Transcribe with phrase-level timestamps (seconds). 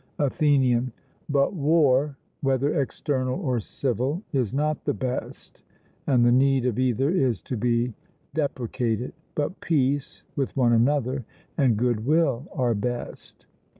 [0.17, 0.91] ATHENIAN:
[1.29, 5.61] But war, whether external or civil, is not the best,
[6.07, 7.93] and the need of either is to be
[8.33, 11.23] deprecated; but peace with one another,
[11.55, 13.45] and good will, are best.